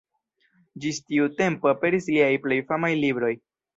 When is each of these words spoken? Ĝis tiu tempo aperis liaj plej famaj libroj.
Ĝis 0.85 1.01
tiu 1.11 1.29
tempo 1.41 1.71
aperis 1.73 2.09
liaj 2.15 2.31
plej 2.47 2.61
famaj 2.73 2.91
libroj. 3.05 3.35